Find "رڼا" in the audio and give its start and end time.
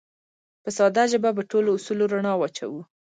2.13-2.33